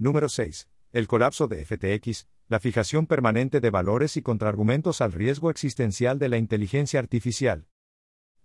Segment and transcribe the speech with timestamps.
[0.00, 0.68] Número 6.
[0.92, 6.28] El colapso de FTX, la fijación permanente de valores y contraargumentos al riesgo existencial de
[6.28, 7.66] la inteligencia artificial.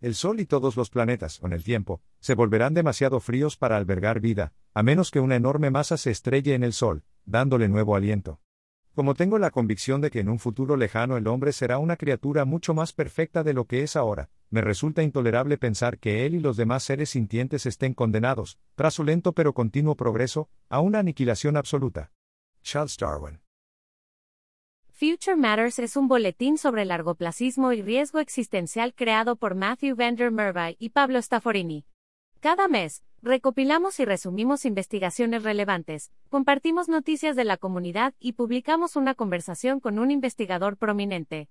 [0.02, 4.20] El Sol y todos los planetas, con el tiempo, se volverán demasiado fríos para albergar
[4.20, 8.42] vida, a menos que una enorme masa se estrelle en el Sol, dándole nuevo aliento.
[8.96, 12.46] Como tengo la convicción de que en un futuro lejano el hombre será una criatura
[12.46, 16.40] mucho más perfecta de lo que es ahora, me resulta intolerable pensar que él y
[16.40, 21.58] los demás seres sintientes estén condenados, tras su lento pero continuo progreso, a una aniquilación
[21.58, 22.12] absoluta.
[22.62, 23.42] Charles Darwin
[24.92, 30.75] Future Matters es un boletín sobre largoplacismo y riesgo existencial creado por Matthew Vander Mervey
[30.78, 31.88] y Pablo Stafforini.
[32.39, 39.16] Cada mes, recopilamos y resumimos investigaciones relevantes, compartimos noticias de la comunidad y publicamos una
[39.16, 41.50] conversación con un investigador prominente.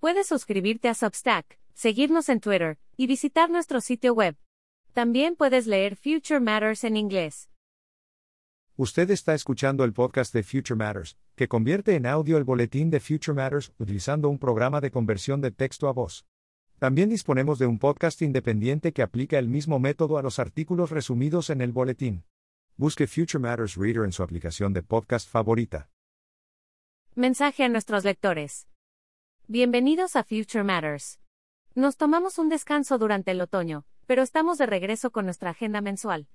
[0.00, 4.36] Puedes suscribirte a Substack, seguirnos en Twitter y visitar nuestro sitio web.
[4.94, 7.50] También puedes leer Future Matters en inglés.
[8.76, 12.98] Usted está escuchando el podcast de Future Matters, que convierte en audio el boletín de
[12.98, 16.26] Future Matters utilizando un programa de conversión de texto a voz.
[16.80, 21.48] También disponemos de un podcast independiente que aplica el mismo método a los artículos resumidos
[21.48, 22.24] en el boletín.
[22.76, 25.90] Busque Future Matters Reader en su aplicación de podcast favorita.
[27.14, 28.66] Mensaje a nuestros lectores.
[29.46, 31.20] Bienvenidos a Future Matters.
[31.78, 36.26] Nos tomamos un descanso durante el otoño, pero estamos de regreso con nuestra agenda mensual.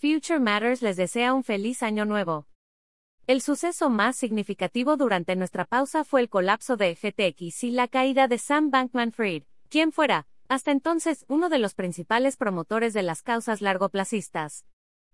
[0.00, 2.46] Future Matters les desea un feliz año nuevo.
[3.26, 8.28] El suceso más significativo durante nuestra pausa fue el colapso de FTX y la caída
[8.28, 13.24] de Sam Bankman Fried, quien fuera, hasta entonces, uno de los principales promotores de las
[13.24, 14.66] causas largoplacistas.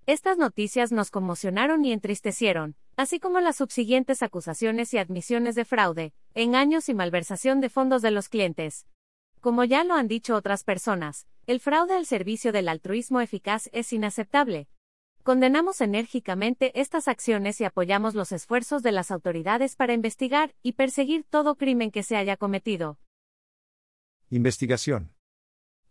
[0.05, 6.12] Estas noticias nos conmocionaron y entristecieron, así como las subsiguientes acusaciones y admisiones de fraude,
[6.34, 8.87] engaños y malversación de fondos de los clientes.
[9.42, 13.92] Como ya lo han dicho otras personas, el fraude al servicio del altruismo eficaz es
[13.92, 14.68] inaceptable.
[15.24, 21.24] Condenamos enérgicamente estas acciones y apoyamos los esfuerzos de las autoridades para investigar y perseguir
[21.28, 23.00] todo crimen que se haya cometido.
[24.30, 25.12] Investigación.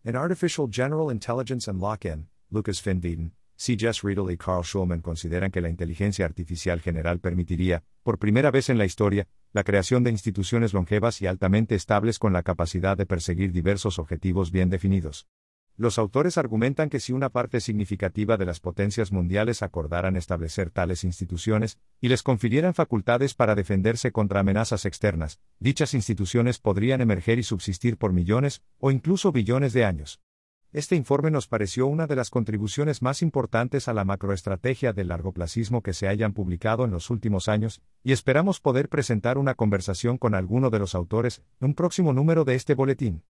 [0.02, 3.76] En Artificial General Intelligence and Lock-in, Lucas Finveden, C.
[3.78, 8.68] Jess Riedel y Carl Schulman consideran que la inteligencia artificial general permitiría, por primera vez
[8.70, 13.06] en la historia, la creación de instituciones longevas y altamente estables con la capacidad de
[13.06, 15.28] perseguir diversos objetivos bien definidos.
[15.76, 21.04] Los autores argumentan que si una parte significativa de las potencias mundiales acordaran establecer tales
[21.04, 27.44] instituciones, y les confirieran facultades para defenderse contra amenazas externas, dichas instituciones podrían emerger y
[27.44, 30.20] subsistir por millones, o incluso billones de años.
[30.72, 35.82] Este informe nos pareció una de las contribuciones más importantes a la macroestrategia del largoplacismo
[35.82, 40.34] que se hayan publicado en los últimos años, y esperamos poder presentar una conversación con
[40.34, 43.22] alguno de los autores en un próximo número de este boletín.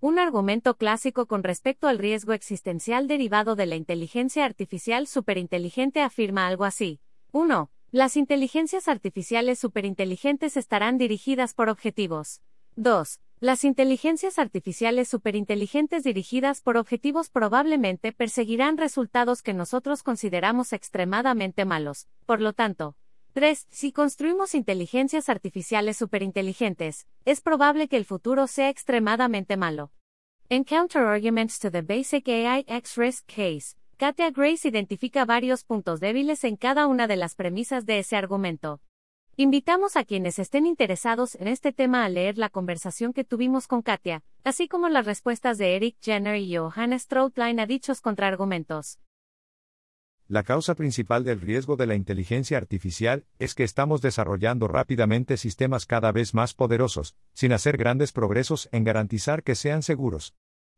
[0.00, 6.46] Un argumento clásico con respecto al riesgo existencial derivado de la inteligencia artificial superinteligente afirma
[6.46, 7.00] algo así.
[7.32, 7.70] 1.
[7.90, 12.40] Las inteligencias artificiales superinteligentes estarán dirigidas por objetivos.
[12.76, 13.20] 2.
[13.44, 22.08] Las inteligencias artificiales superinteligentes dirigidas por objetivos probablemente perseguirán resultados que nosotros consideramos extremadamente malos.
[22.24, 22.96] Por lo tanto,
[23.34, 23.66] 3.
[23.68, 29.92] Si construimos inteligencias artificiales superinteligentes, es probable que el futuro sea extremadamente malo.
[30.48, 36.56] En Counter-Arguments to the Basic AI X-Risk Case, Katia Grace identifica varios puntos débiles en
[36.56, 38.80] cada una de las premisas de ese argumento.
[39.36, 43.82] Invitamos a quienes estén interesados en este tema a leer la conversación que tuvimos con
[43.82, 49.00] Katia, así como las respuestas de Eric Jenner y Johannes Troutline a dichos contraargumentos.
[50.28, 55.84] La causa principal del riesgo de la inteligencia artificial es que estamos desarrollando rápidamente sistemas
[55.84, 60.36] cada vez más poderosos, sin hacer grandes progresos en garantizar que sean seguros.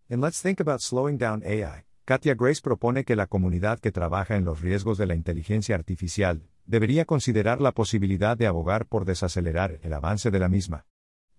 [0.08, 4.36] En Let's Think About Slowing Down AI, Katia Grace propone que la comunidad que trabaja
[4.36, 9.80] en los riesgos de la inteligencia artificial debería considerar la posibilidad de abogar por desacelerar
[9.82, 10.86] el avance de la misma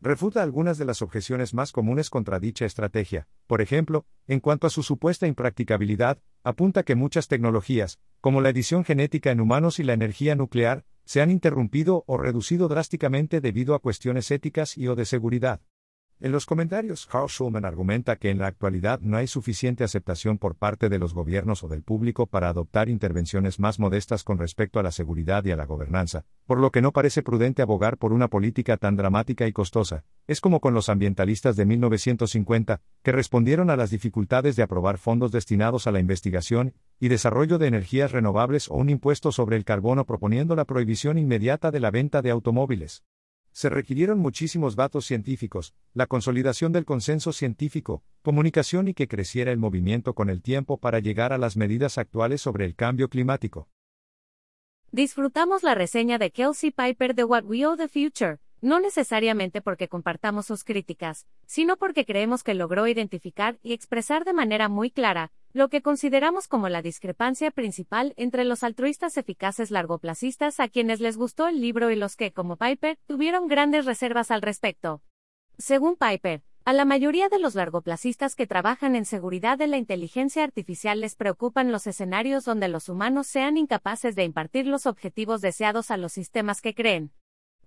[0.01, 3.29] refuta algunas de las objeciones más comunes contra dicha estrategia.
[3.47, 8.83] Por ejemplo, en cuanto a su supuesta impracticabilidad, apunta que muchas tecnologías, como la edición
[8.83, 13.79] genética en humanos y la energía nuclear, se han interrumpido o reducido drásticamente debido a
[13.79, 15.61] cuestiones éticas y o de seguridad.
[16.19, 20.55] En los comentarios, Carl Schulman argumenta que en la actualidad no hay suficiente aceptación por
[20.55, 24.83] parte de los gobiernos o del público para adoptar intervenciones más modestas con respecto a
[24.83, 28.29] la seguridad y a la gobernanza, por lo que no parece prudente abogar por una
[28.29, 30.05] política tan dramática y costosa.
[30.25, 35.31] Es como con los ambientalistas de 1950, que respondieron a las dificultades de aprobar fondos
[35.31, 40.07] destinados a la investigación y desarrollo de energías renovables o un impuesto sobre el carbono
[40.07, 43.03] proponiendo la prohibición inmediata de la venta de automóviles.
[43.57, 49.57] Se requirieron muchísimos datos científicos, la consolidación del consenso científico, comunicación y que creciera el
[49.57, 53.67] movimiento con el tiempo para llegar a las medidas actuales sobre el cambio climático.
[54.91, 59.87] Disfrutamos la reseña de Kelsey Piper de What We Owe the Future, no necesariamente porque
[59.87, 65.31] compartamos sus críticas, sino porque creemos que logró identificar y expresar de manera muy clara
[65.57, 71.17] lo que consideramos como la discrepancia principal entre los altruistas eficaces largoplacistas a quienes les
[71.17, 75.01] gustó el libro y los que, como Piper, tuvieron grandes reservas al respecto.
[75.57, 80.43] Según Piper, a la mayoría de los largoplacistas que trabajan en seguridad de la inteligencia
[80.43, 85.89] artificial les preocupan los escenarios donde los humanos sean incapaces de impartir los objetivos deseados
[85.89, 87.11] a los sistemas que creen.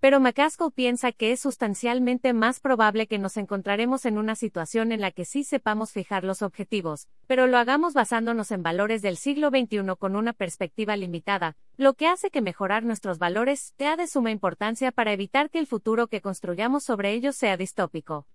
[0.00, 5.02] Pero McCaskill piensa que es sustancialmente más probable que nos encontraremos en una situación en
[5.02, 9.50] la que sí sepamos fijar los objetivos, pero lo hagamos basándonos en valores del siglo
[9.50, 14.30] XXI con una perspectiva limitada, lo que hace que mejorar nuestros valores sea de suma
[14.30, 18.26] importancia para evitar que el futuro que construyamos sobre ellos sea distópico.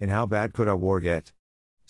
[0.00, 1.34] And how bad could our war get?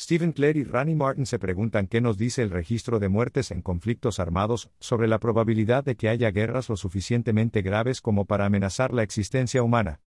[0.00, 3.61] Stephen Clare y Rani Martin se preguntan qué nos dice el registro de muertes en
[3.61, 8.94] conflictos armados sobre la probabilidad de que haya guerras lo suficientemente graves como para amenazar
[8.94, 10.00] la existencia humana.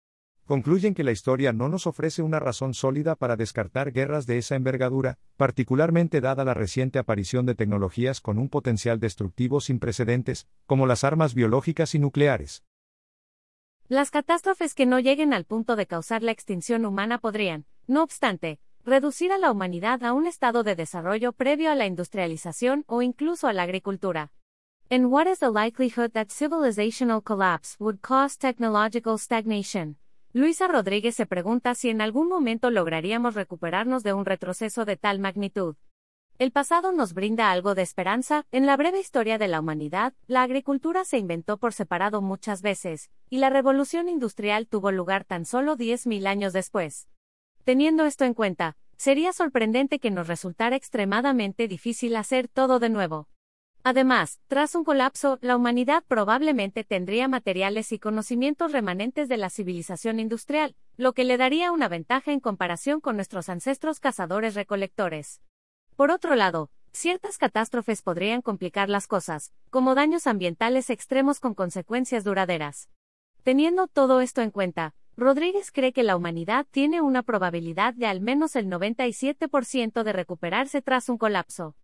[0.46, 4.56] Concluyen que la historia no nos ofrece una razón sólida para descartar guerras de esa
[4.56, 10.86] envergadura, particularmente dada la reciente aparición de tecnologías con un potencial destructivo sin precedentes, como
[10.86, 12.64] las armas biológicas y nucleares.
[13.88, 18.58] Las catástrofes que no lleguen al punto de causar la extinción humana podrían, no obstante,
[18.84, 23.46] reducir a la humanidad a un estado de desarrollo previo a la industrialización o incluso
[23.46, 24.32] a la agricultura.
[24.90, 29.98] En What is the likelihood that civilizational collapse would cause technological stagnation?
[30.32, 35.18] Luisa Rodríguez se pregunta si en algún momento lograríamos recuperarnos de un retroceso de tal
[35.18, 35.76] magnitud.
[36.38, 38.46] El pasado nos brinda algo de esperanza.
[38.50, 43.10] En la breve historia de la humanidad, la agricultura se inventó por separado muchas veces,
[43.30, 47.06] y la revolución industrial tuvo lugar tan solo 10.000 años después.
[47.64, 53.28] Teniendo esto en cuenta, sería sorprendente que nos resultara extremadamente difícil hacer todo de nuevo.
[53.84, 60.20] Además, tras un colapso, la humanidad probablemente tendría materiales y conocimientos remanentes de la civilización
[60.20, 65.40] industrial, lo que le daría una ventaja en comparación con nuestros ancestros cazadores-recolectores.
[65.96, 72.22] Por otro lado, ciertas catástrofes podrían complicar las cosas, como daños ambientales extremos con consecuencias
[72.22, 72.88] duraderas.
[73.42, 78.20] Teniendo todo esto en cuenta, Rodríguez cree que la humanidad tiene una probabilidad de al
[78.20, 81.76] menos el 97% de recuperarse tras un colapso.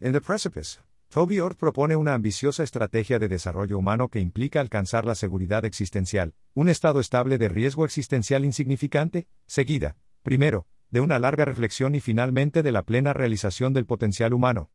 [0.00, 5.06] En The Precipice, Toby Ord propone una ambiciosa estrategia de desarrollo humano que implica alcanzar
[5.06, 11.46] la seguridad existencial, un estado estable de riesgo existencial insignificante, seguida, primero, de una larga
[11.46, 14.70] reflexión y finalmente de la plena realización del potencial humano.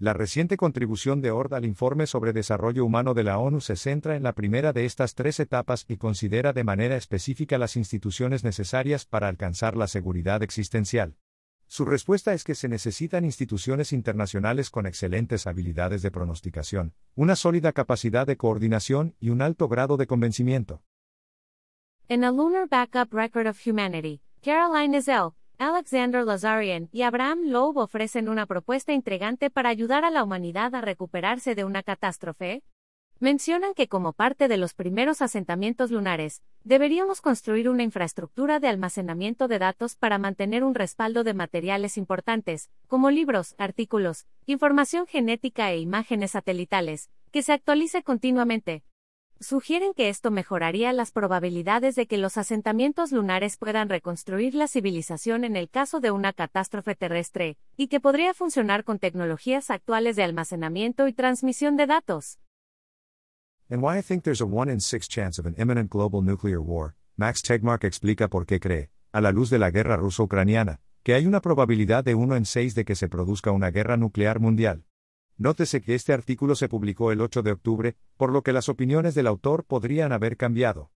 [0.00, 4.16] La reciente contribución de ORD al informe sobre desarrollo humano de la ONU se centra
[4.16, 9.04] en la primera de estas tres etapas y considera de manera específica las instituciones necesarias
[9.04, 11.16] para alcanzar la seguridad existencial.
[11.66, 17.72] Su respuesta es que se necesitan instituciones internacionales con excelentes habilidades de pronosticación, una sólida
[17.72, 20.82] capacidad de coordinación y un alto grado de convencimiento.
[22.08, 28.30] En A Lunar Backup Record of Humanity, Caroline Ezell, Alexander Lazarian y Abraham Loeb ofrecen
[28.30, 32.62] una propuesta intrigante para ayudar a la humanidad a recuperarse de una catástrofe.
[33.18, 39.48] Mencionan que como parte de los primeros asentamientos lunares, deberíamos construir una infraestructura de almacenamiento
[39.48, 45.78] de datos para mantener un respaldo de materiales importantes, como libros, artículos, información genética e
[45.78, 48.82] imágenes satelitales, que se actualice continuamente,
[49.40, 55.44] sugieren que esto mejoraría las probabilidades de que los asentamientos lunares puedan reconstruir la civilización
[55.44, 60.24] en el caso de una catástrofe terrestre, y que podría funcionar con tecnologías actuales de
[60.24, 62.38] almacenamiento y transmisión de datos.
[63.70, 66.60] And why I think there's a 1 in 6 chance of an imminent global nuclear
[66.60, 71.14] war, Max Tegmark explica por qué cree, a la luz de la guerra ruso-ucraniana, que
[71.14, 74.84] hay una probabilidad de 1 en 6 de que se produzca una guerra nuclear mundial.
[75.40, 79.14] Nótese que este artículo se publicó el 8 de octubre, por lo que las opiniones
[79.14, 80.90] del autor podrían haber cambiado.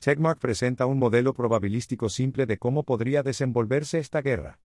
[0.00, 4.60] Checkmark presenta un modelo probabilístico simple de cómo podría desenvolverse esta guerra.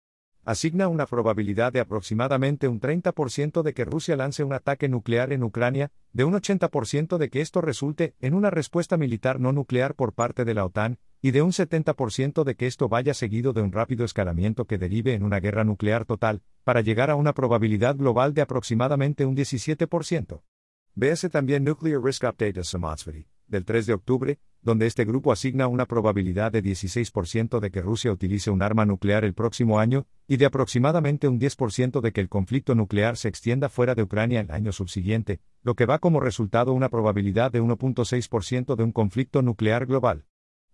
[0.45, 5.43] Asigna una probabilidad de aproximadamente un 30% de que Rusia lance un ataque nuclear en
[5.43, 10.13] Ucrania, de un 80% de que esto resulte en una respuesta militar no nuclear por
[10.13, 13.73] parte de la OTAN, y de un 70% de que esto vaya seguido de un
[13.73, 18.33] rápido escalamiento que derive en una guerra nuclear total, para llegar a una probabilidad global
[18.33, 20.43] de aproximadamente un 17%.
[20.95, 25.67] Véase también Nuclear Risk Update of Samatsvary, del 3 de octubre, donde este grupo asigna
[25.67, 30.37] una probabilidad de 16% de que Rusia utilice un arma nuclear el próximo año, y
[30.37, 34.53] de aproximadamente un 10% de que el conflicto nuclear se extienda fuera de Ucrania el
[34.53, 39.87] año subsiguiente, lo que va como resultado una probabilidad de 1.6% de un conflicto nuclear
[39.87, 40.25] global.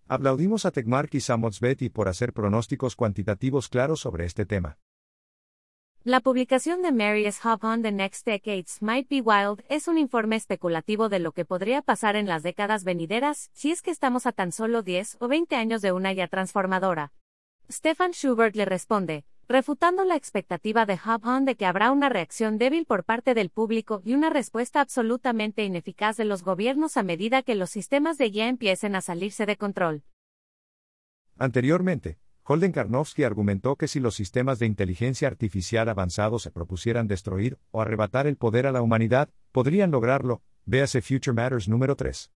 [0.07, 4.77] Aplaudimos a Tegmark y Samotsbeti por hacer pronósticos cuantitativos claros sobre este tema.
[6.03, 10.35] La publicación de Marius Hub on the Next Decades Might Be Wild es un informe
[10.35, 14.33] especulativo de lo que podría pasar en las décadas venideras si es que estamos a
[14.33, 17.13] tan solo 10 o 20 años de una ya transformadora.
[17.71, 22.57] Stefan Schubert le responde, refutando la expectativa de Hub on de que habrá una reacción
[22.57, 27.43] débil por parte del público y una respuesta absolutamente ineficaz de los gobiernos a medida
[27.43, 30.01] que los sistemas de guía empiecen a salirse de control.
[31.37, 37.59] Anteriormente, Holden Karnofsky argumentó que si los sistemas de inteligencia artificial avanzados se propusieran destruir
[37.69, 40.41] o arrebatar el poder a la humanidad, podrían lograrlo.
[40.65, 42.31] Véase Future Matters número 3.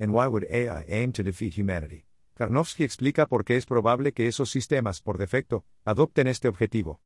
[0.00, 2.07] En Why Would AI Aim to Defeat Humanity?
[2.38, 7.00] Karnofsky explica por qué es probable que esos sistemas, por defecto, adopten este objetivo.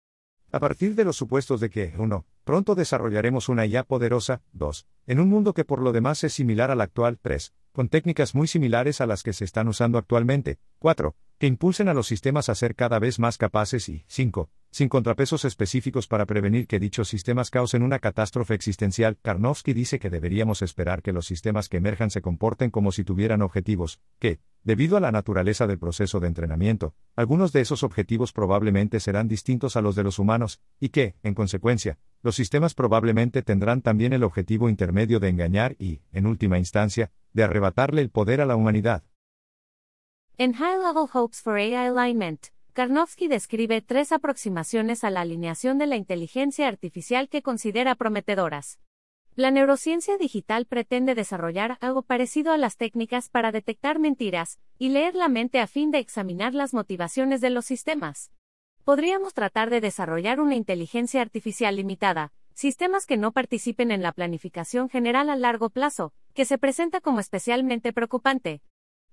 [0.52, 2.26] A partir de los supuestos de que, 1.
[2.44, 4.86] Pronto desarrollaremos una IA poderosa, 2.
[5.06, 7.52] En un mundo que por lo demás es similar al actual, 3.
[7.72, 11.92] Con técnicas muy similares a las que se están usando actualmente, 4 que impulsen a
[11.92, 14.48] los sistemas a ser cada vez más capaces y, 5.
[14.70, 20.08] Sin contrapesos específicos para prevenir que dichos sistemas causen una catástrofe existencial, Karnofsky dice que
[20.08, 24.96] deberíamos esperar que los sistemas que emerjan se comporten como si tuvieran objetivos, que, debido
[24.96, 29.82] a la naturaleza del proceso de entrenamiento, algunos de esos objetivos probablemente serán distintos a
[29.82, 34.68] los de los humanos, y que, en consecuencia, los sistemas probablemente tendrán también el objetivo
[34.68, 39.02] intermedio de engañar y, en última instancia, de arrebatarle el poder a la humanidad.
[40.38, 45.86] En High Level Hopes for AI Alignment, Karnofsky describe tres aproximaciones a la alineación de
[45.86, 48.78] la inteligencia artificial que considera prometedoras.
[49.34, 55.14] La neurociencia digital pretende desarrollar algo parecido a las técnicas para detectar mentiras y leer
[55.14, 58.30] la mente a fin de examinar las motivaciones de los sistemas.
[58.84, 64.88] Podríamos tratar de desarrollar una inteligencia artificial limitada, sistemas que no participen en la planificación
[64.88, 68.60] general a largo plazo, que se presenta como especialmente preocupante.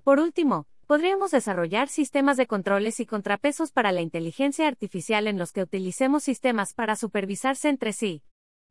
[0.03, 5.51] Por último, podríamos desarrollar sistemas de controles y contrapesos para la inteligencia artificial en los
[5.51, 8.23] que utilicemos sistemas para supervisarse entre sí.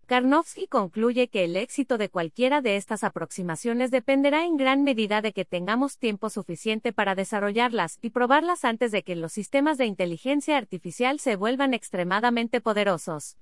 [0.09, 5.35] Karnofsky concluye que el éxito de cualquiera de estas aproximaciones dependerá en gran medida de
[5.35, 10.57] que tengamos tiempo suficiente para desarrollarlas y probarlas antes de que los sistemas de inteligencia
[10.57, 13.37] artificial se vuelvan extremadamente poderosos.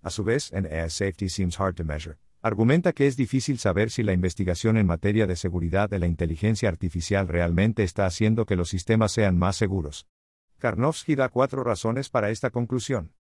[0.00, 2.18] A su vez, en AI safety seems hard to measure.
[2.40, 6.68] Argumenta que es difícil saber si la investigación en materia de seguridad de la inteligencia
[6.68, 10.06] artificial realmente está haciendo que los sistemas sean más seguros.
[10.58, 13.12] Karnofsky da cuatro razones para esta conclusión.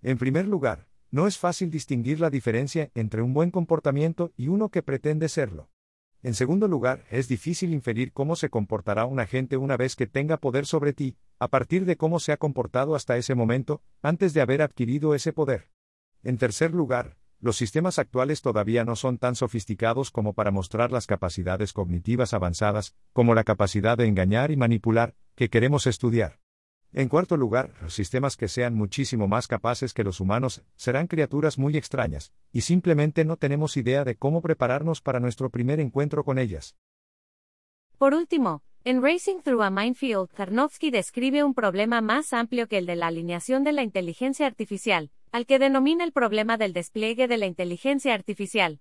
[0.00, 4.68] En primer lugar, no es fácil distinguir la diferencia entre un buen comportamiento y uno
[4.68, 5.70] que pretende serlo.
[6.22, 10.36] En segundo lugar, es difícil inferir cómo se comportará un agente una vez que tenga
[10.36, 14.42] poder sobre ti, a partir de cómo se ha comportado hasta ese momento, antes de
[14.42, 15.70] haber adquirido ese poder.
[16.22, 21.06] En tercer lugar, los sistemas actuales todavía no son tan sofisticados como para mostrar las
[21.06, 26.40] capacidades cognitivas avanzadas, como la capacidad de engañar y manipular, que queremos estudiar.
[26.92, 31.58] En cuarto lugar, los sistemas que sean muchísimo más capaces que los humanos serán criaturas
[31.58, 36.38] muy extrañas, y simplemente no tenemos idea de cómo prepararnos para nuestro primer encuentro con
[36.38, 36.76] ellas.
[37.98, 42.86] Por último, en Racing Through a Minefield, Karnofsky describe un problema más amplio que el
[42.86, 47.36] de la alineación de la inteligencia artificial, al que denomina el problema del despliegue de
[47.36, 48.80] la inteligencia artificial.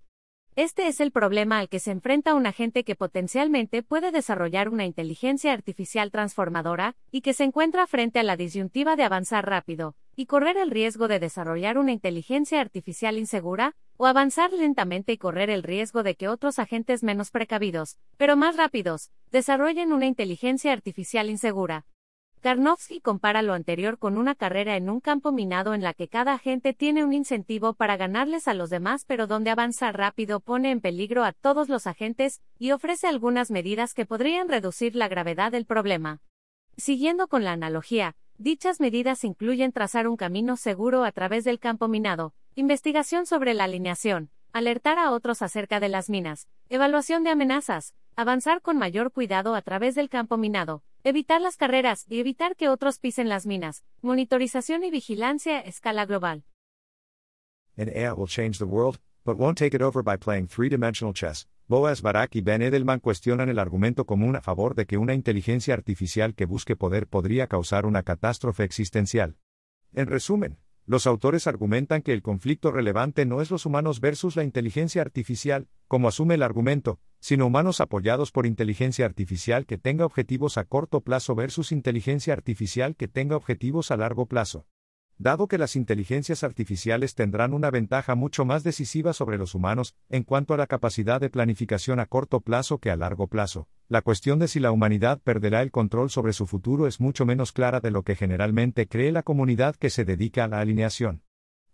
[0.58, 4.86] Este es el problema al que se enfrenta un agente que potencialmente puede desarrollar una
[4.86, 10.28] inteligencia artificial transformadora, y que se encuentra frente a la disyuntiva de avanzar rápido, y
[10.28, 15.62] correr el riesgo de desarrollar una inteligencia artificial insegura, o avanzar lentamente y correr el
[15.62, 21.86] riesgo de que otros agentes menos precavidos, pero más rápidos, desarrollen una inteligencia artificial insegura.
[22.46, 26.34] Karnofsky compara lo anterior con una carrera en un campo minado en la que cada
[26.34, 30.80] agente tiene un incentivo para ganarles a los demás pero donde avanzar rápido pone en
[30.80, 35.66] peligro a todos los agentes, y ofrece algunas medidas que podrían reducir la gravedad del
[35.66, 36.22] problema.
[36.78, 41.88] Siguiendo con la analogía, dichas medidas incluyen trazar un camino seguro a través del campo
[41.88, 47.96] minado, investigación sobre la alineación, alertar a otros acerca de las minas, evaluación de amenazas,
[48.16, 52.68] avanzar con mayor cuidado a través del campo minado, evitar las carreras y evitar que
[52.68, 56.44] otros pisen las minas, monitorización y vigilancia a escala global.
[57.78, 61.48] An AI will change the world, but won't take it over by playing three-dimensional chess.
[61.68, 65.76] Boaz Barak y Ben Edelman cuestionan el argumento común a favor de que una inteligencia
[65.76, 69.38] artificial que busque poder podría causar una catástrofe existencial.
[69.94, 74.44] En resumen, los autores argumentan que el conflicto relevante no es los humanos versus la
[74.44, 80.60] inteligencia artificial, como asume el argumento, sino humanos apoyados por inteligencia artificial que tenga objetivos
[80.60, 84.68] a corto plazo versus inteligencia artificial que tenga objetivos a largo plazo.
[85.18, 90.24] Dado que las inteligencias artificiales tendrán una ventaja mucho más decisiva sobre los humanos en
[90.24, 94.40] cuanto a la capacidad de planificación a corto plazo que a largo plazo, la cuestión
[94.40, 97.92] de si la humanidad perderá el control sobre su futuro es mucho menos clara de
[97.92, 101.25] lo que generalmente cree la comunidad que se dedica a la alineación.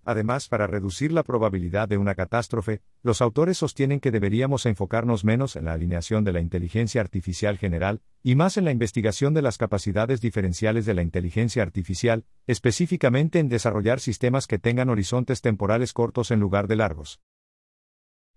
[0.03, 5.55] Además, para reducir la probabilidad de una catástrofe, los autores sostienen que deberíamos enfocarnos menos
[5.55, 9.57] en la alineación de la inteligencia artificial general, y más en la investigación de las
[9.57, 16.31] capacidades diferenciales de la inteligencia artificial, específicamente en desarrollar sistemas que tengan horizontes temporales cortos
[16.31, 17.19] en lugar de largos.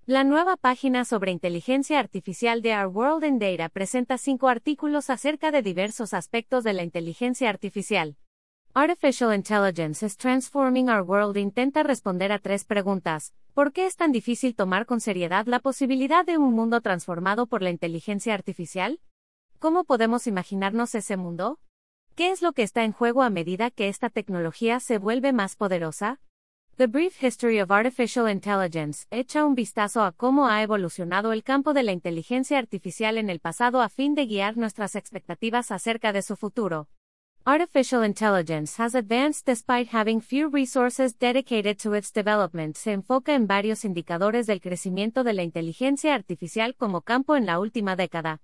[0.06, 5.50] La nueva página sobre inteligencia artificial de Our World in Data presenta cinco artículos acerca
[5.50, 8.18] de diversos aspectos de la inteligencia artificial.
[8.76, 13.32] Artificial Intelligence is Transforming Our World intenta responder a tres preguntas.
[13.54, 17.62] ¿Por qué es tan difícil tomar con seriedad la posibilidad de un mundo transformado por
[17.62, 18.98] la inteligencia artificial?
[19.60, 21.60] ¿Cómo podemos imaginarnos ese mundo?
[22.16, 25.54] ¿Qué es lo que está en juego a medida que esta tecnología se vuelve más
[25.54, 26.18] poderosa?
[26.76, 31.74] The Brief History of Artificial Intelligence echa un vistazo a cómo ha evolucionado el campo
[31.74, 36.22] de la inteligencia artificial en el pasado a fin de guiar nuestras expectativas acerca de
[36.22, 36.88] su futuro.
[37.46, 42.74] Artificial intelligence has advanced despite having few resources dedicated to its development.
[42.74, 47.58] Se enfoca en varios indicadores del crecimiento de la inteligencia artificial como campo en la
[47.58, 48.40] última década.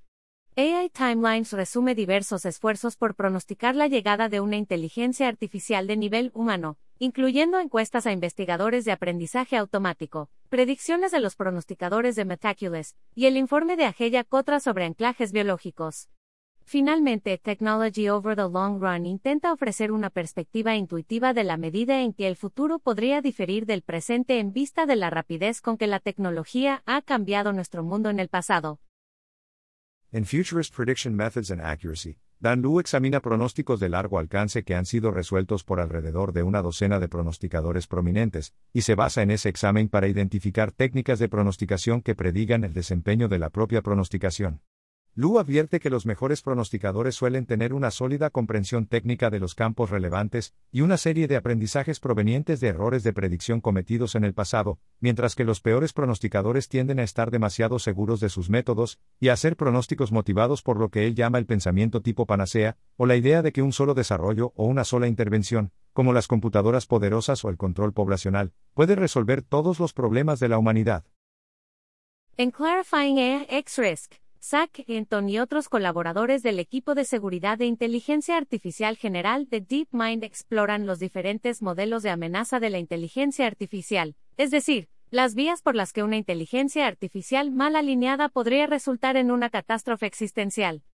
[0.54, 6.30] AI Timelines resume diversos esfuerzos por pronosticar la llegada de una inteligencia artificial de nivel
[6.34, 13.24] humano, incluyendo encuestas a investigadores de aprendizaje automático, predicciones de los pronosticadores de Metaculus, y
[13.24, 16.10] el informe de Ageya Cotra sobre anclajes biológicos.
[16.70, 22.12] Finalmente, Technology Over the Long Run intenta ofrecer una perspectiva intuitiva de la medida en
[22.12, 25.98] que el futuro podría diferir del presente en vista de la rapidez con que la
[25.98, 28.78] tecnología ha cambiado nuestro mundo en el pasado.
[30.12, 34.86] En Futurist Prediction Methods and Accuracy, Dan Lu examina pronósticos de largo alcance que han
[34.86, 39.48] sido resueltos por alrededor de una docena de pronosticadores prominentes, y se basa en ese
[39.48, 44.60] examen para identificar técnicas de pronosticación que predigan el desempeño de la propia pronosticación.
[45.16, 49.90] Lu advierte que los mejores pronosticadores suelen tener una sólida comprensión técnica de los campos
[49.90, 54.78] relevantes y una serie de aprendizajes provenientes de errores de predicción cometidos en el pasado,
[55.00, 59.32] mientras que los peores pronosticadores tienden a estar demasiado seguros de sus métodos y a
[59.32, 63.42] hacer pronósticos motivados por lo que él llama el pensamiento tipo panacea, o la idea
[63.42, 67.56] de que un solo desarrollo o una sola intervención, como las computadoras poderosas o el
[67.56, 71.04] control poblacional, puede resolver todos los problemas de la humanidad.
[72.36, 73.18] En Clarifying
[73.50, 79.60] X-Risk Zach Hinton y otros colaboradores del equipo de seguridad de inteligencia artificial general de
[79.60, 85.60] DeepMind exploran los diferentes modelos de amenaza de la inteligencia artificial, es decir, las vías
[85.60, 90.84] por las que una inteligencia artificial mal alineada podría resultar en una catástrofe existencial.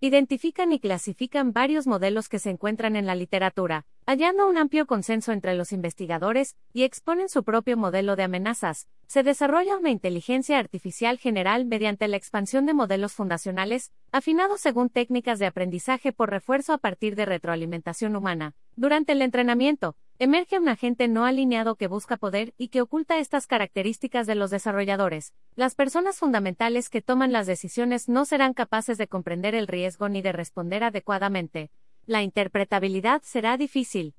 [0.00, 5.32] Identifican y clasifican varios modelos que se encuentran en la literatura, hallando un amplio consenso
[5.32, 8.88] entre los investigadores, y exponen su propio modelo de amenazas.
[9.10, 15.40] Se desarrolla una inteligencia artificial general mediante la expansión de modelos fundacionales, afinados según técnicas
[15.40, 18.54] de aprendizaje por refuerzo a partir de retroalimentación humana.
[18.76, 23.48] Durante el entrenamiento, Emerge un agente no alineado que busca poder y que oculta estas
[23.48, 25.34] características de los desarrolladores.
[25.56, 30.22] Las personas fundamentales que toman las decisiones no serán capaces de comprender el riesgo ni
[30.22, 31.72] de responder adecuadamente.
[32.06, 34.14] La interpretabilidad será difícil.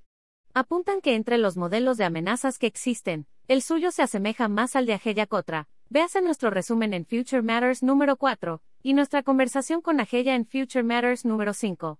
[0.53, 4.85] Apuntan que entre los modelos de amenazas que existen, el suyo se asemeja más al
[4.85, 5.67] de Ageya Cotra.
[5.89, 10.83] Véase nuestro resumen en Future Matters número 4 y nuestra conversación con Ageya en Future
[10.83, 11.99] Matters número 5.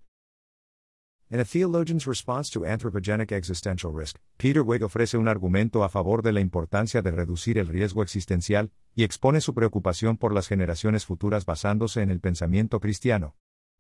[1.30, 6.22] En A Theologian's Response to Anthropogenic Existential Risk, Peter Wig ofrece un argumento a favor
[6.24, 11.06] de la importancia de reducir el riesgo existencial, y expone su preocupación por las generaciones
[11.06, 13.36] futuras basándose en el pensamiento cristiano.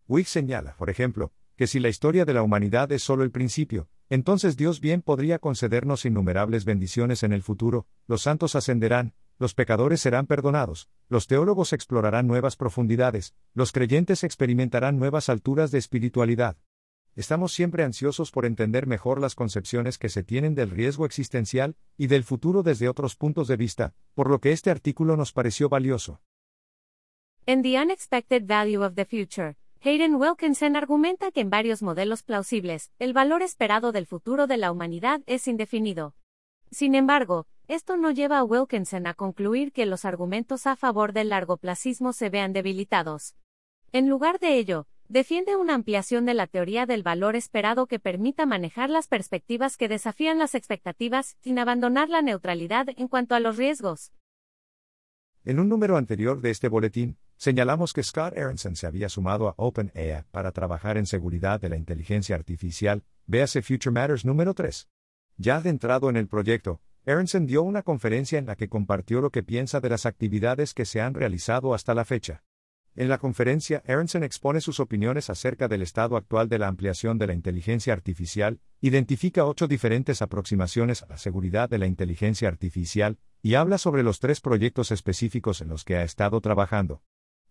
[0.09, 3.87] Wig señala, por ejemplo, que si la historia de la humanidad es solo el principio,
[4.09, 10.01] entonces Dios bien podría concedernos innumerables bendiciones en el futuro, los santos ascenderán, los pecadores
[10.01, 16.57] serán perdonados, los teólogos explorarán nuevas profundidades, los creyentes experimentarán nuevas alturas de espiritualidad.
[17.15, 22.07] Estamos siempre ansiosos por entender mejor las concepciones que se tienen del riesgo existencial y
[22.07, 26.23] del futuro desde otros puntos de vista, por lo que este artículo nos pareció valioso.
[27.45, 32.91] En The Unexpected Value of the Future, Hayden Wilkinson argumenta que en varios modelos plausibles,
[32.99, 36.13] el valor esperado del futuro de la humanidad es indefinido.
[36.69, 41.29] Sin embargo, esto no lleva a Wilkinson a concluir que los argumentos a favor del
[41.29, 43.35] largoplacismo se vean debilitados.
[43.91, 48.45] En lugar de ello, defiende una ampliación de la teoría del valor esperado que permita
[48.45, 53.57] manejar las perspectivas que desafían las expectativas, sin abandonar la neutralidad en cuanto a los
[53.57, 54.11] riesgos.
[55.43, 59.55] En un número anterior de este boletín, señalamos que Scott Aronson se había sumado a
[59.57, 64.87] OpenAI para trabajar en seguridad de la inteligencia artificial, véase Future Matters número 3.
[65.37, 69.41] Ya adentrado en el proyecto, Aronson dio una conferencia en la que compartió lo que
[69.41, 72.43] piensa de las actividades que se han realizado hasta la fecha.
[72.95, 77.25] En la conferencia, Aronson expone sus opiniones acerca del estado actual de la ampliación de
[77.25, 83.55] la inteligencia artificial, identifica ocho diferentes aproximaciones a la seguridad de la inteligencia artificial, y
[83.55, 87.01] habla sobre los tres proyectos específicos en los que ha estado trabajando.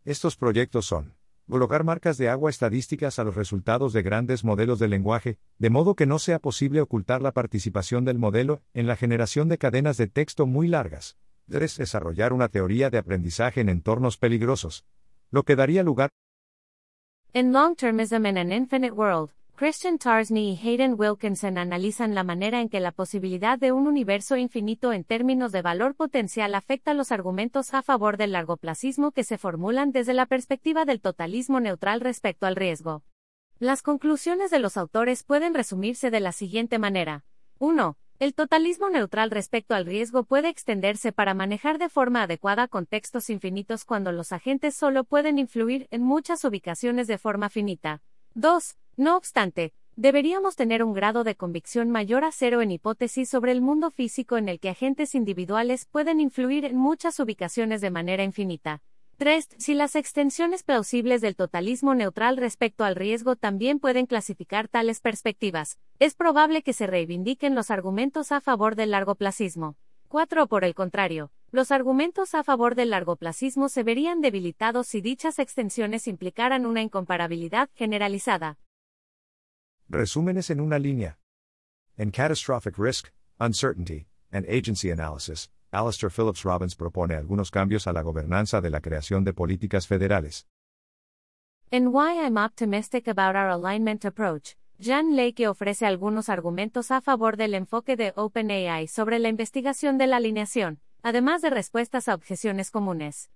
[0.06, 1.14] Estos proyectos son
[1.46, 5.94] colocar marcas de agua estadísticas a los resultados de grandes modelos de lenguaje, de modo
[5.94, 10.06] que no sea posible ocultar la participación del modelo en la generación de cadenas de
[10.06, 11.18] texto muy largas.
[11.50, 11.76] 3.
[11.76, 14.86] Desarrollar una teoría de aprendizaje en entornos peligrosos,
[15.30, 16.08] lo que daría lugar.
[17.34, 22.62] En Long Termism in an Infinite World, Christian Tarsney y Hayden Wilkinson analizan la manera
[22.62, 27.12] en que la posibilidad de un universo infinito en términos de valor potencial afecta los
[27.12, 32.46] argumentos a favor del largoplacismo que se formulan desde la perspectiva del totalismo neutral respecto
[32.46, 33.02] al riesgo.
[33.58, 37.26] Las conclusiones de los autores pueden resumirse de la siguiente manera.
[37.58, 37.98] 1.
[38.18, 43.84] El totalismo neutral respecto al riesgo puede extenderse para manejar de forma adecuada contextos infinitos
[43.84, 48.00] cuando los agentes solo pueden influir en muchas ubicaciones de forma finita.
[48.32, 48.79] 2.
[48.96, 53.61] No obstante, deberíamos tener un grado de convicción mayor a cero en hipótesis sobre el
[53.61, 58.83] mundo físico en el que agentes individuales pueden influir en muchas ubicaciones de manera infinita.
[59.20, 59.48] 3.
[59.59, 65.79] Si las extensiones plausibles del totalismo neutral respecto al riesgo también pueden clasificar tales perspectivas,
[65.98, 69.76] es probable que se reivindiquen los argumentos a favor del largoplacismo.
[70.09, 70.46] 4.
[70.46, 76.09] Por el contrario, los argumentos a favor del largoplacismo se verían debilitados si dichas extensiones
[76.09, 78.57] implicaran una incomparabilidad generalizada.
[79.92, 81.18] Resúmenes en una línea.
[81.96, 83.09] En Catastrophic Risk,
[83.40, 88.81] Uncertainty, and Agency Analysis, Alistair Phillips Robbins propone algunos cambios a la gobernanza de la
[88.81, 90.46] creación de políticas federales.
[91.72, 97.37] En Why I'm Optimistic About Our Alignment Approach, Jan Lake ofrece algunos argumentos a favor
[97.37, 102.70] del enfoque de OpenAI sobre la investigación de la alineación, además de respuestas a objeciones
[102.70, 103.33] comunes.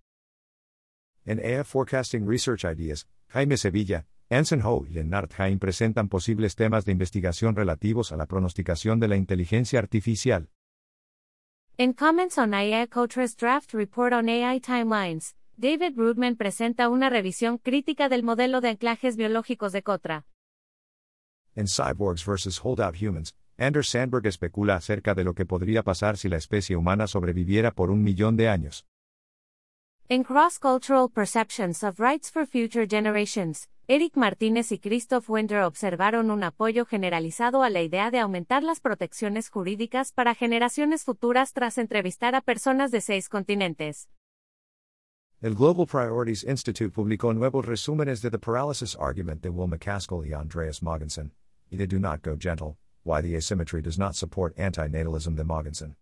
[1.24, 6.92] En AI Forecasting Research Ideas, Jaime Sevilla, Anson y Lennart Haim presentan posibles temas de
[6.92, 10.48] investigación relativos a la pronosticación de la inteligencia artificial.
[11.76, 17.58] En Comments on AI Cotra's Draft Report on AI Timelines, David Rudman presenta una revisión
[17.58, 20.24] crítica del modelo de anclajes biológicos de Cotra.
[21.54, 22.60] En Cyborgs vs.
[22.62, 27.06] Holdout Humans, Anders Sandberg especula acerca de lo que podría pasar si la especie humana
[27.06, 28.86] sobreviviera por un millón de años.
[30.08, 36.42] En Cross-Cultural Perceptions of Rights for Future Generations, Eric Martínez y Christoph Winter observaron un
[36.42, 42.34] apoyo generalizado a la idea de aumentar las protecciones jurídicas para generaciones futuras tras entrevistar
[42.34, 44.08] a personas de seis continentes.
[45.42, 50.32] El Global Priorities Institute publicó nuevos resúmenes de The Paralysis Argument de Will MacAskill y
[50.32, 51.32] Andreas Mogensen,
[51.70, 55.96] y de Do Not Go Gentle, Why the Asymmetry Does Not Support Antinatalism de Mogensen.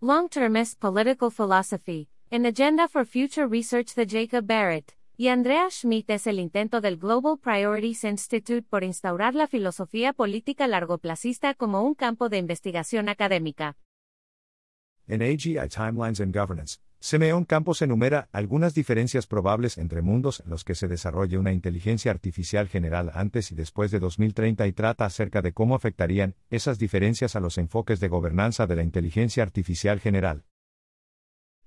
[0.00, 6.26] Long-Termist Political Philosophy, an Agenda for Future Research de Jacob Barrett, y Andrea Schmidt es
[6.26, 12.28] el intento del Global Priorities Institute por instaurar la filosofía política largoplacista como un campo
[12.28, 13.76] de investigación académica.
[15.06, 20.62] En AGI Timelines and Governance, Simeón Campos enumera algunas diferencias probables entre mundos en los
[20.62, 25.42] que se desarrolle una inteligencia artificial general antes y después de 2030 y trata acerca
[25.42, 30.44] de cómo afectarían esas diferencias a los enfoques de gobernanza de la inteligencia artificial general.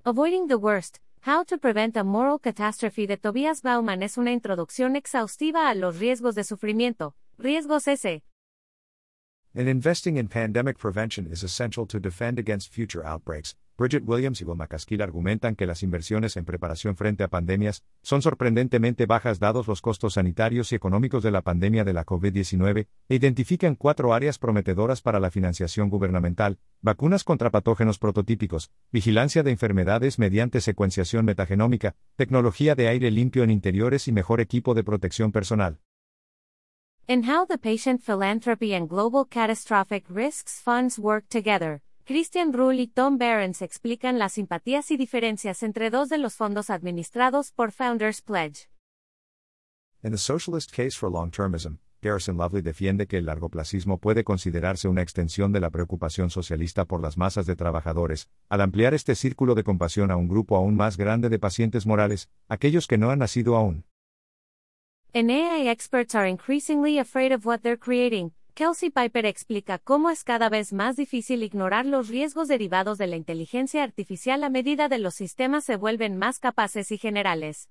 [0.05, 4.95] Avoiding the worst, How to Prevent a Moral Catastrophe de Tobias Bauman es una introducción
[4.95, 7.15] exhaustiva a los riesgos de sufrimiento.
[7.39, 8.21] Riesgos S.
[9.55, 14.45] And investing in pandemic prevention is essential to defend against future outbreaks, Bridget Williams y
[14.45, 19.81] MacAskill argumentan que las inversiones en preparación frente a pandemias son sorprendentemente bajas dados los
[19.81, 25.01] costos sanitarios y económicos de la pandemia de la COVID-19, e identifican cuatro áreas prometedoras
[25.01, 32.75] para la financiación gubernamental, vacunas contra patógenos prototípicos, vigilancia de enfermedades mediante secuenciación metagenómica, tecnología
[32.75, 35.79] de aire limpio en interiores y mejor equipo de protección personal.
[37.07, 41.81] In How the Patient Philanthropy and Global Catastrophic Risks Funds Work Together.
[42.07, 46.69] Christian Ruhl y Tom Behrens explican las simpatías y diferencias entre dos de los fondos
[46.69, 48.69] administrados por Founders Pledge.
[50.03, 55.01] En The Socialist Case for Long-Termism, Garrison Lovely defiende que el largoplacismo puede considerarse una
[55.01, 59.63] extensión de la preocupación socialista por las masas de trabajadores, al ampliar este círculo de
[59.63, 63.55] compasión a un grupo aún más grande de pacientes morales, aquellos que no han nacido
[63.55, 63.83] aún.
[65.11, 70.23] En AI experts are increasingly afraid of what they're creating, Kelsey Piper explica cómo es
[70.23, 74.97] cada vez más difícil ignorar los riesgos derivados de la inteligencia artificial a medida de
[74.97, 77.69] los sistemas se vuelven más capaces y generales.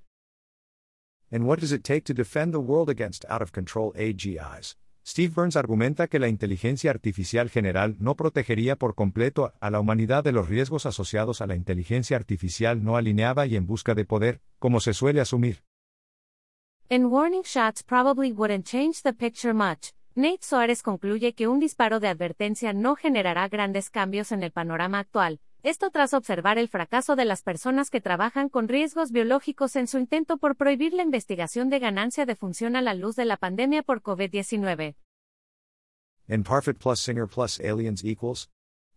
[1.32, 4.76] And what does it take to defend the world against out of control AGIs?
[5.06, 10.22] Steve Burns argumenta que la inteligencia artificial general no protegería por completo a la humanidad
[10.22, 14.42] de los riesgos asociados a la inteligencia artificial no alineada y en busca de poder,
[14.58, 15.64] como se suele asumir.
[16.90, 19.94] En warning shots probably wouldn't change the picture much.
[20.16, 25.00] Nate Soares concluye que un disparo de advertencia no generará grandes cambios en el panorama
[25.00, 29.88] actual, esto tras observar el fracaso de las personas que trabajan con riesgos biológicos en
[29.88, 33.36] su intento por prohibir la investigación de ganancia de función a la luz de la
[33.36, 34.94] pandemia por COVID-19.
[36.28, 38.48] En Parfit plus Singer plus Aliens equals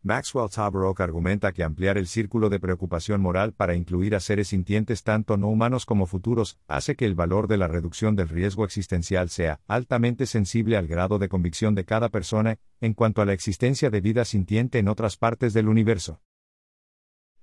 [0.04, 5.04] Maxwell Tabarrok argumenta que ampliar el círculo de preocupación moral para incluir a seres sintientes
[5.04, 9.30] tanto no humanos como futuros hace que el valor de la reducción del riesgo existencial
[9.30, 13.90] sea altamente sensible al grado de convicción de cada persona en cuanto a la existencia
[13.90, 16.22] de vida sintiente en otras partes del universo.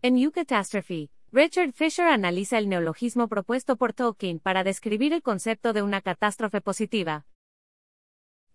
[0.01, 5.83] En Eucatastrophe, Richard Fisher analiza el neologismo propuesto por Tolkien para describir el concepto de
[5.83, 7.27] una catástrofe positiva.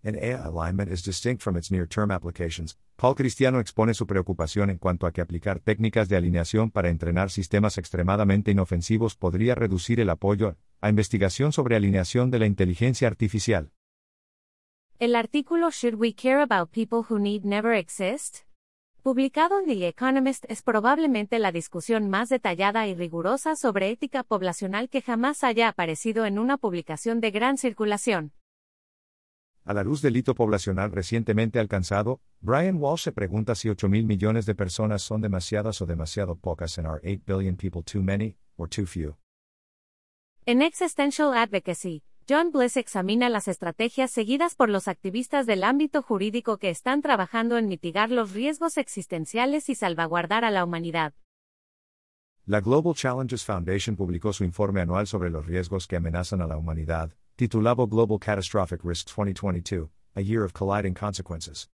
[0.02, 2.78] En AI alignment is distinct from its near-term applications.
[2.96, 7.32] Paul Cristiano expone su preocupación en cuanto a que aplicar técnicas de alineación para entrenar
[7.32, 13.72] sistemas extremadamente inofensivos podría reducir el apoyo a investigación sobre alineación de la inteligencia artificial.
[15.00, 18.50] El artículo Should We Care About People Who Need Never Exist?
[19.02, 24.90] publicado en The Economist es probablemente la discusión más detallada y rigurosa sobre ética poblacional
[24.90, 28.34] que jamás haya aparecido en una publicación de gran circulación.
[29.70, 34.04] A la luz del hito poblacional recientemente alcanzado, Brian Walsh se pregunta si 8 mil
[34.08, 38.36] millones de personas son demasiadas o demasiado pocas en our 8 billion people too many,
[38.58, 39.16] or too few.
[40.48, 46.58] En Existential Advocacy, John Bliss examina las estrategias seguidas por los activistas del ámbito jurídico
[46.58, 51.14] que están trabajando en mitigar los riesgos existenciales y salvaguardar a la humanidad.
[52.48, 56.58] La Global Challenges Foundation publicó su informe anual sobre los riesgos que amenazan a la
[56.58, 61.70] humanidad, titulado Global Catastrophic Risks 2022, A Year of Colliding Consequences.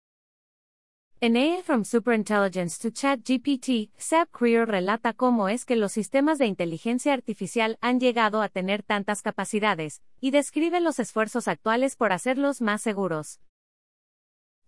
[1.22, 6.46] En AI From Superintelligence to ChatGPT, Seb Creer relata cómo es que los sistemas de
[6.46, 12.62] inteligencia artificial han llegado a tener tantas capacidades, y describe los esfuerzos actuales por hacerlos
[12.62, 13.40] más seguros.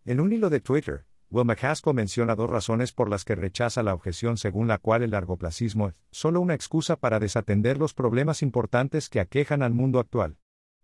[0.04, 3.94] En un hilo de Twitter, Will McCaskill menciona dos razones por las que rechaza la
[3.94, 9.10] objeción según la cual el largoplacismo es solo una excusa para desatender los problemas importantes
[9.10, 10.38] que aquejan al mundo actual.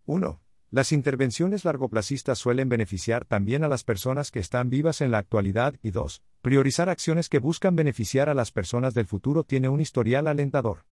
[0.06, 0.40] 1.
[0.70, 5.76] Las intervenciones largoplacistas suelen beneficiar también a las personas que están vivas en la actualidad
[5.84, 6.24] y 2.
[6.42, 10.86] Priorizar acciones que buscan beneficiar a las personas del futuro tiene un historial alentador.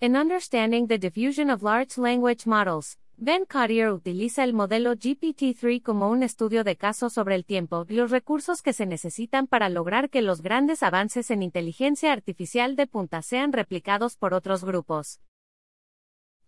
[0.00, 6.08] En Understanding the Diffusion of Large Language Models, Ben Carrier utiliza el modelo GPT-3 como
[6.08, 10.08] un estudio de caso sobre el tiempo y los recursos que se necesitan para lograr
[10.08, 15.20] que los grandes avances en inteligencia artificial de punta sean replicados por otros grupos.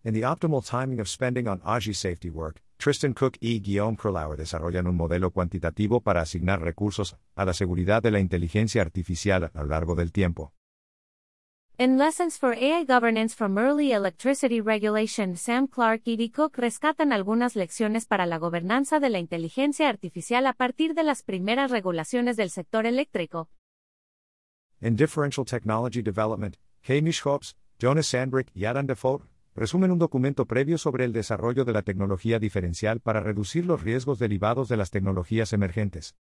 [0.05, 4.37] En The Optimal Timing of Spending on AGI Safety Work, Tristan Cook y Guillaume Krolauer
[4.37, 9.63] desarrollan un modelo cuantitativo para asignar recursos a la seguridad de la inteligencia artificial a
[9.63, 10.53] lo largo del tiempo.
[11.79, 16.31] En Lessons for AI Governance from Early Electricity Regulation, Sam Clark y D.
[16.31, 21.23] Cook rescatan algunas lecciones para la gobernanza de la inteligencia artificial a partir de las
[21.23, 23.49] primeras regulaciones del sector eléctrico.
[24.81, 26.55] En Differential Technology Development,
[26.87, 29.23] Hamish Hobbs, Jonas Sandbrick y Adam Defoe
[29.55, 34.19] resumen un documento previo sobre el desarrollo de la tecnología diferencial para reducir los riesgos
[34.19, 36.15] derivados de las tecnologías emergentes.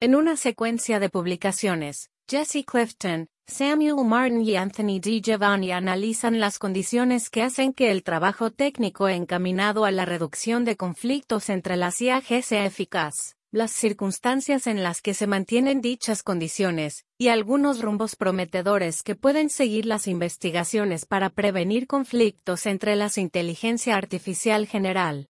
[0.00, 5.22] En una secuencia de publicaciones, Jesse Clifton, Samuel Martin y Anthony D.
[5.22, 10.76] Giovanni analizan las condiciones que hacen que el trabajo técnico encaminado a la reducción de
[10.76, 17.06] conflictos entre las IAG sea eficaz las circunstancias en las que se mantienen dichas condiciones,
[17.16, 23.96] y algunos rumbos prometedores que pueden seguir las investigaciones para prevenir conflictos entre la inteligencia
[23.96, 25.30] artificial general.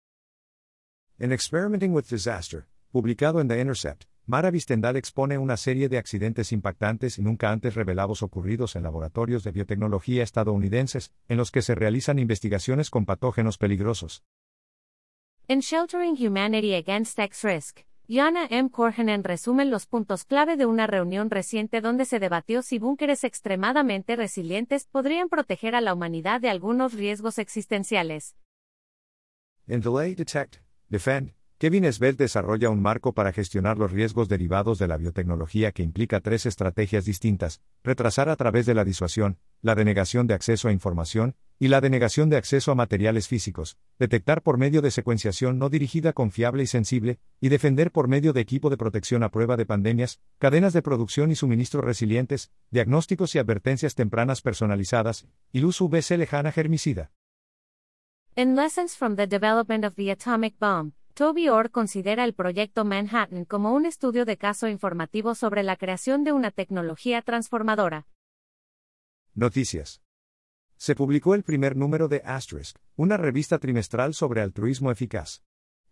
[1.20, 6.52] En Experimenting with Disaster, publicado en The Intercept, Mara Vistendal expone una serie de accidentes
[6.52, 11.76] impactantes y nunca antes revelados ocurridos en laboratorios de biotecnología estadounidenses, en los que se
[11.76, 14.24] realizan investigaciones con patógenos peligrosos.
[15.48, 18.70] En Sheltering Humanity Against X-Risk, Yana M.
[18.70, 24.16] Corhenen resume los puntos clave de una reunión reciente donde se debatió si búnkeres extremadamente
[24.16, 28.36] resilientes podrían proteger a la humanidad de algunos riesgos existenciales.
[29.66, 34.88] En Delay Detect, Defend, Kevin Svelte desarrolla un marco para gestionar los riesgos derivados de
[34.88, 40.28] la biotecnología que implica tres estrategias distintas, retrasar a través de la disuasión, la denegación
[40.28, 44.82] de acceso a información, y la denegación de acceso a materiales físicos, detectar por medio
[44.82, 49.24] de secuenciación no dirigida confiable y sensible, y defender por medio de equipo de protección
[49.24, 55.28] a prueba de pandemias, cadenas de producción y suministro resilientes, diagnósticos y advertencias tempranas personalizadas,
[55.52, 57.12] y luz UVC lejana germicida.
[58.36, 63.46] In Lessons from the Development of the Atomic Bomb, Toby Orr considera el proyecto Manhattan
[63.46, 68.08] como un estudio de caso informativo sobre la creación de una tecnología transformadora.
[69.34, 70.05] Noticias.
[70.78, 75.44] Se publicó el primer número de Asterisk, una revista trimestral sobre altruismo eficaz.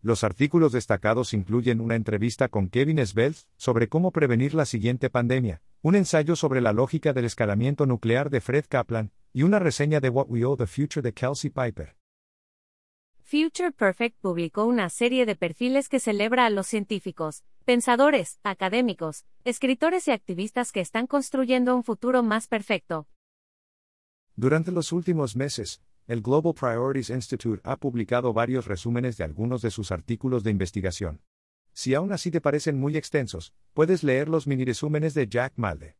[0.01, 5.61] Los artículos destacados incluyen una entrevista con Kevin Svelte sobre cómo prevenir la siguiente pandemia,
[5.81, 10.09] un ensayo sobre la lógica del escalamiento nuclear de Fred Kaplan, y una reseña de
[10.09, 11.95] What We Owe the Future de Kelsey Piper.
[13.21, 20.07] Future Perfect publicó una serie de perfiles que celebra a los científicos, pensadores, académicos, escritores
[20.09, 23.07] y activistas que están construyendo un futuro más perfecto.
[24.35, 29.69] Durante los últimos meses, el Global Priorities Institute ha publicado varios resúmenes de algunos de
[29.69, 31.21] sus artículos de investigación.
[31.71, 35.97] Si aún así te parecen muy extensos, puedes leer los mini resúmenes de Jack Malde.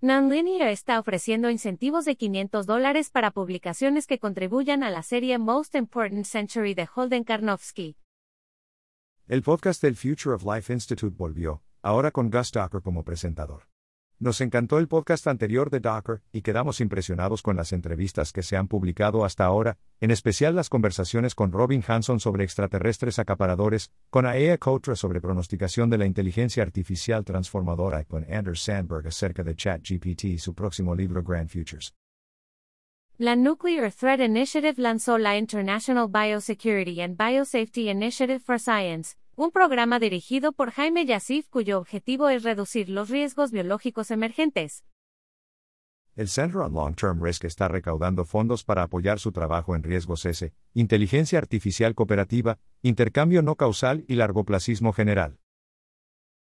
[0.00, 5.74] Nonlinear está ofreciendo incentivos de 500 dólares para publicaciones que contribuyan a la serie Most
[5.76, 7.96] Important Century de Holden Karnofsky.
[9.28, 13.73] El podcast del Future of Life Institute volvió, ahora con Gus Docker como presentador.
[14.24, 18.56] Nos encantó el podcast anterior de Docker, y quedamos impresionados con las entrevistas que se
[18.56, 24.24] han publicado hasta ahora, en especial las conversaciones con Robin Hanson sobre extraterrestres acaparadores, con
[24.24, 29.56] Aya Kotra sobre pronosticación de la inteligencia artificial transformadora y con Anders Sandberg acerca de
[29.56, 31.92] ChatGPT y su próximo libro Grand Futures.
[33.18, 39.98] La Nuclear Threat Initiative lanzó la International Biosecurity and Biosafety Initiative for Science, un programa
[39.98, 44.84] dirigido por Jaime Yassif cuyo objetivo es reducir los riesgos biológicos emergentes.
[46.16, 50.52] El Center on Long-Term Risk está recaudando fondos para apoyar su trabajo en riesgos S,
[50.72, 55.40] inteligencia artificial cooperativa, intercambio no causal y largoplacismo general.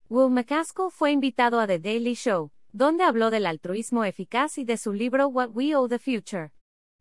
[0.08, 4.76] Will McCaskill fue invitado a The Daily Show, donde habló del altruismo eficaz y de
[4.76, 6.52] su libro What We Owe the Future.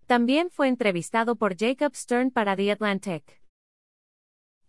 [0.08, 3.40] También fue entrevistado por Jacob Stern para The Atlantic.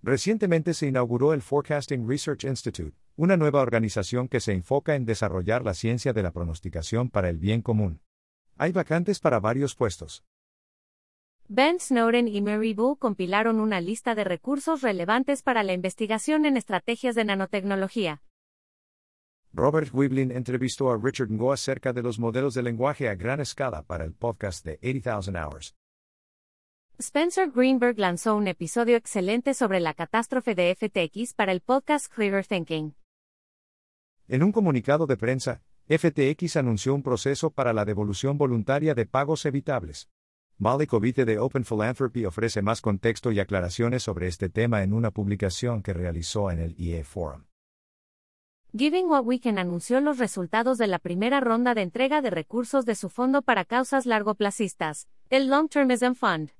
[0.02, 5.64] Recientemente se inauguró el Forecasting Research Institute, una nueva organización que se enfoca en desarrollar
[5.64, 8.00] la ciencia de la pronosticación para el bien común.
[8.56, 10.24] Hay vacantes para varios puestos.
[11.48, 16.56] Ben Snowden y Mary Bull compilaron una lista de recursos relevantes para la investigación en
[16.56, 18.22] estrategias de nanotecnología.
[19.52, 23.82] Robert Wiblin entrevistó a Richard Ngo acerca de los modelos de lenguaje a gran escala
[23.82, 25.74] para el podcast de 80,000 Hours.
[27.00, 32.44] Spencer Greenberg lanzó un episodio excelente sobre la catástrofe de FTX para el podcast Clearer
[32.44, 32.96] Thinking.
[34.26, 39.46] En un comunicado de prensa, FTX anunció un proceso para la devolución voluntaria de pagos
[39.46, 40.08] evitables.
[40.58, 45.12] Malik Ovite de Open Philanthropy ofrece más contexto y aclaraciones sobre este tema en una
[45.12, 47.44] publicación que realizó en el EA Forum.
[48.76, 52.84] Giving What We Can anunció los resultados de la primera ronda de entrega de recursos
[52.84, 56.57] de su fondo para causas largoplacistas, el Long Termism Fund.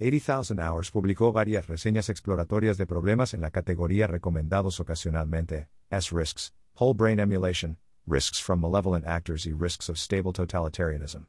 [0.00, 6.54] 80,000 Hours publicó varias reseñas exploratorias de problemas en la categoría recomendados ocasionalmente, as risks,
[6.74, 11.26] whole brain emulation, risks from malevolent actors y risks of stable totalitarianism.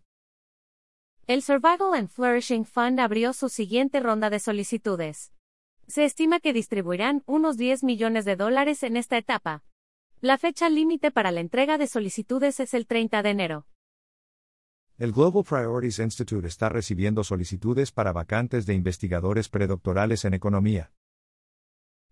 [1.25, 5.32] El Survival and Flourishing Fund abrió su siguiente ronda de solicitudes.
[5.88, 9.63] Se estima que distribuirán unos 10 millones de dólares en esta etapa.
[10.21, 13.65] La fecha límite para la entrega de solicitudes es el 30 de enero.
[15.00, 20.92] El Global Priorities Institute está recibiendo solicitudes para vacantes de investigadores predoctorales en economía.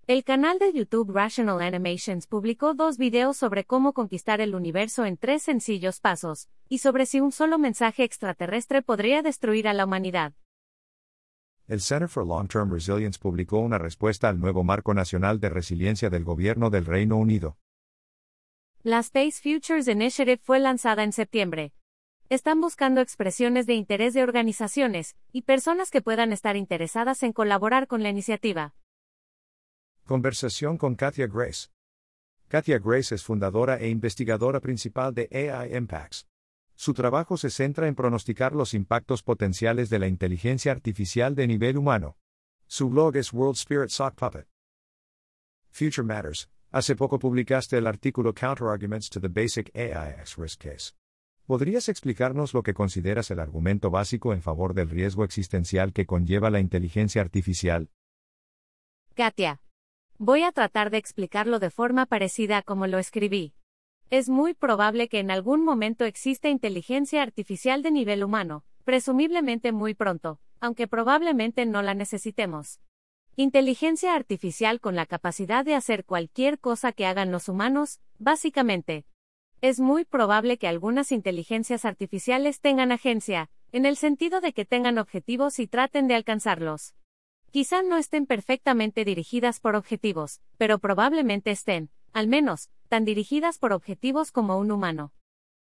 [0.07, 5.17] El canal de YouTube Rational Animations publicó dos videos sobre cómo conquistar el universo en
[5.17, 10.31] tres sencillos pasos, y sobre si un solo mensaje extraterrestre podría destruir a la humanidad.
[11.67, 16.23] El Center for Long-Term Resilience publicó una respuesta al nuevo marco nacional de resiliencia del
[16.23, 17.57] gobierno del Reino Unido.
[18.81, 21.73] La Space Futures Initiative fue lanzada en septiembre,
[22.29, 27.87] están buscando expresiones de interés de organizaciones y personas que puedan estar interesadas en colaborar
[27.87, 28.75] con la iniciativa.
[30.05, 31.69] Conversación con Katia Grace.
[32.49, 36.27] Katia Grace es fundadora e investigadora principal de AI Impacts.
[36.75, 41.77] Su trabajo se centra en pronosticar los impactos potenciales de la inteligencia artificial de nivel
[41.77, 42.17] humano.
[42.67, 44.47] Su blog es World Spirit Sock Puppet.
[45.71, 46.49] Future Matters.
[46.71, 50.93] Hace poco publicaste el artículo Counterarguments to the Basic AI X Risk Case.
[51.47, 56.49] ¿Podrías explicarnos lo que consideras el argumento básico en favor del riesgo existencial que conlleva
[56.49, 57.89] la inteligencia artificial?
[59.13, 59.61] Katia.
[60.17, 63.53] Voy a tratar de explicarlo de forma parecida a como lo escribí.
[64.09, 69.93] Es muy probable que en algún momento exista inteligencia artificial de nivel humano, presumiblemente muy
[69.93, 72.81] pronto, aunque probablemente no la necesitemos.
[73.37, 79.05] Inteligencia artificial con la capacidad de hacer cualquier cosa que hagan los humanos, básicamente,
[79.61, 84.97] es muy probable que algunas inteligencias artificiales tengan agencia, en el sentido de que tengan
[84.97, 86.93] objetivos y traten de alcanzarlos.
[87.51, 93.73] Quizá no estén perfectamente dirigidas por objetivos, pero probablemente estén, al menos, tan dirigidas por
[93.73, 95.11] objetivos como un humano.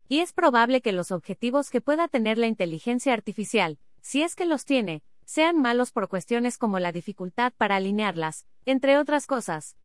[0.07, 4.45] Y es probable que los objetivos que pueda tener la inteligencia artificial, si es que
[4.45, 9.75] los tiene, sean malos por cuestiones como la dificultad para alinearlas, entre otras cosas.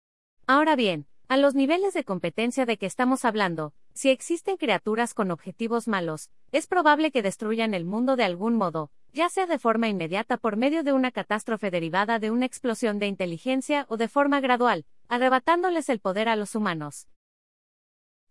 [0.46, 5.30] Ahora bien, a los niveles de competencia de que estamos hablando, si existen criaturas con
[5.30, 9.88] objetivos malos, es probable que destruyan el mundo de algún modo, ya sea de forma
[9.88, 14.40] inmediata por medio de una catástrofe derivada de una explosión de inteligencia o de forma
[14.40, 17.08] gradual, arrebatándoles el poder a los humanos.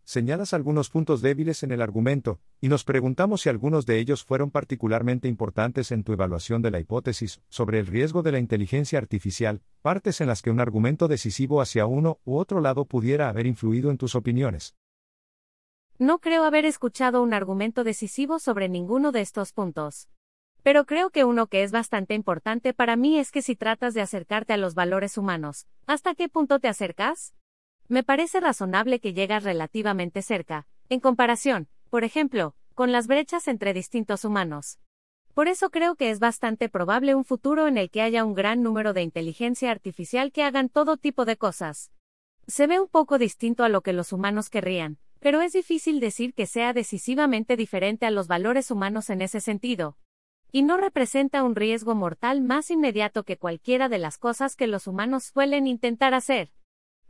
[0.04, 4.50] Señalas algunos puntos débiles en el argumento, y nos preguntamos si algunos de ellos fueron
[4.50, 9.62] particularmente importantes en tu evaluación de la hipótesis sobre el riesgo de la inteligencia artificial,
[9.82, 13.92] partes en las que un argumento decisivo hacia uno u otro lado pudiera haber influido
[13.92, 14.76] en tus opiniones.
[16.02, 20.08] No creo haber escuchado un argumento decisivo sobre ninguno de estos puntos.
[20.64, 24.02] Pero creo que uno que es bastante importante para mí es que si tratas de
[24.02, 27.36] acercarte a los valores humanos, ¿hasta qué punto te acercas?
[27.88, 33.72] Me parece razonable que llegas relativamente cerca, en comparación, por ejemplo, con las brechas entre
[33.72, 34.80] distintos humanos.
[35.36, 38.64] Por eso creo que es bastante probable un futuro en el que haya un gran
[38.64, 41.92] número de inteligencia artificial que hagan todo tipo de cosas.
[42.48, 46.34] Se ve un poco distinto a lo que los humanos querrían, pero es difícil decir
[46.34, 49.96] que sea decisivamente diferente a los valores humanos en ese sentido.
[50.52, 54.88] Y no representa un riesgo mortal más inmediato que cualquiera de las cosas que los
[54.88, 56.52] humanos suelen intentar hacer.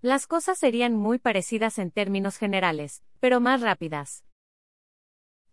[0.02, 4.26] Las cosas serían muy parecidas en términos generales, pero más rápidas.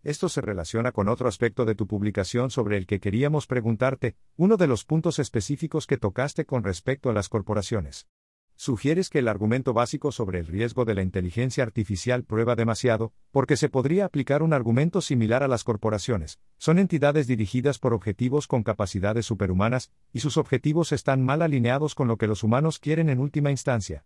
[0.03, 4.57] Esto se relaciona con otro aspecto de tu publicación sobre el que queríamos preguntarte, uno
[4.57, 8.09] de los puntos específicos que tocaste con respecto a las corporaciones.
[8.61, 13.57] Sugieres que el argumento básico sobre el riesgo de la inteligencia artificial prueba demasiado, porque
[13.57, 16.41] se podría aplicar un argumento similar a las corporaciones.
[16.57, 22.09] Son entidades dirigidas por objetivos con capacidades superhumanas, y sus objetivos están mal alineados con
[22.09, 24.05] lo que los humanos quieren en última instancia.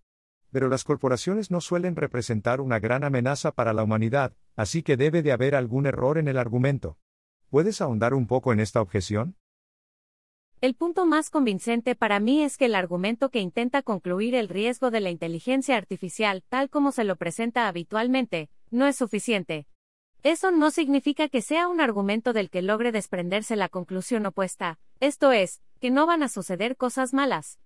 [0.50, 5.22] Pero las corporaciones no suelen representar una gran amenaza para la humanidad, así que debe
[5.22, 6.98] de haber algún error en el argumento.
[7.48, 9.34] ¿Puedes ahondar un poco en esta objeción?
[10.62, 14.92] El punto más convincente para mí es que el argumento que intenta concluir el riesgo
[14.92, 19.66] de la inteligencia artificial, tal como se lo presenta habitualmente, no es suficiente.
[20.22, 25.32] Eso no significa que sea un argumento del que logre desprenderse la conclusión opuesta, esto
[25.32, 27.58] es, que no van a suceder cosas malas.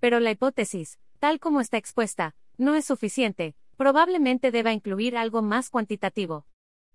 [0.00, 5.68] Pero la hipótesis, tal como está expuesta, no es suficiente, probablemente deba incluir algo más
[5.68, 6.46] cuantitativo.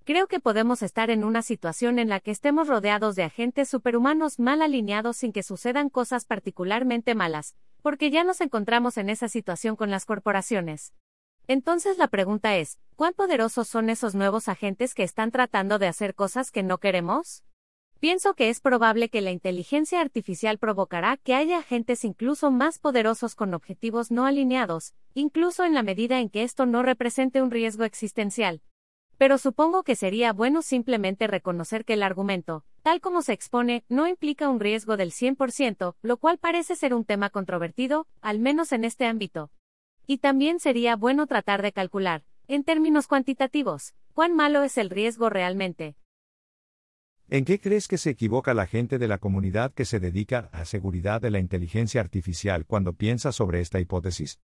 [0.06, 4.38] Creo que podemos estar en una situación en la que estemos rodeados de agentes superhumanos
[4.38, 9.78] mal alineados sin que sucedan cosas particularmente malas, porque ya nos encontramos en esa situación
[9.78, 10.94] con las corporaciones.
[11.48, 16.16] Entonces la pregunta es, ¿cuán poderosos son esos nuevos agentes que están tratando de hacer
[16.16, 17.46] cosas que no queremos?
[18.02, 23.36] Pienso que es probable que la inteligencia artificial provocará que haya agentes incluso más poderosos
[23.36, 27.86] con objetivos no alineados, incluso en la medida en que esto no represente un riesgo
[27.86, 28.62] existencial.
[29.24, 34.06] Pero supongo que sería bueno simplemente reconocer que el argumento, tal como se expone, no
[34.06, 38.84] implica un riesgo del 100%, lo cual parece ser un tema controvertido, al menos en
[38.84, 39.50] este ámbito.
[40.06, 45.30] Y también sería bueno tratar de calcular, en términos cuantitativos, cuán malo es el riesgo
[45.30, 45.96] realmente.
[47.30, 50.66] ¿En qué crees que se equivoca la gente de la comunidad que se dedica a
[50.66, 54.42] seguridad de la inteligencia artificial cuando piensa sobre esta hipótesis?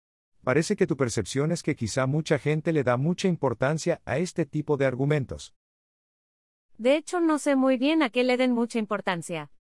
[0.45, 4.45] Parece que tu percepción es que quizá mucha gente le da mucha importancia a este
[4.45, 5.55] tipo de argumentos.
[6.77, 9.51] De hecho, no sé muy bien a qué le den mucha importancia.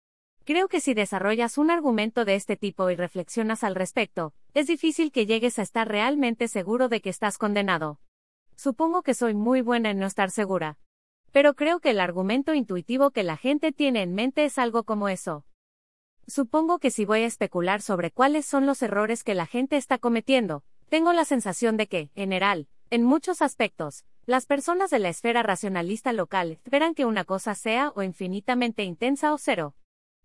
[0.44, 5.10] Creo que si desarrollas un argumento de este tipo y reflexionas al respecto, es difícil
[5.10, 7.98] que llegues a estar realmente seguro de que estás condenado.
[8.54, 10.76] Supongo que soy muy buena en no estar segura.
[11.32, 15.08] Pero creo que el argumento intuitivo que la gente tiene en mente es algo como
[15.08, 15.46] eso.
[16.26, 19.96] Supongo que si voy a especular sobre cuáles son los errores que la gente está
[19.98, 20.62] cometiendo,
[20.94, 25.42] tengo la sensación de que, en general, en muchos aspectos, las personas de la esfera
[25.42, 29.74] racionalista local esperan que una cosa sea o infinitamente intensa o cero.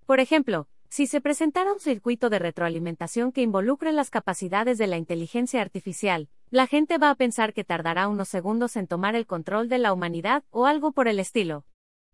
[0.05, 4.97] Por ejemplo, si se presentara un circuito de retroalimentación que involucre las capacidades de la
[4.97, 9.69] inteligencia artificial, la gente va a pensar que tardará unos segundos en tomar el control
[9.69, 11.65] de la humanidad o algo por el estilo.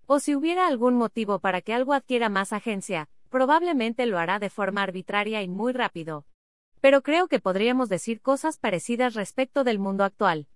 [0.06, 4.50] O si hubiera algún motivo para que algo adquiera más agencia, probablemente lo hará de
[4.50, 6.26] forma arbitraria y muy rápido
[6.82, 10.48] pero creo que podríamos decir cosas parecidas respecto del mundo actual.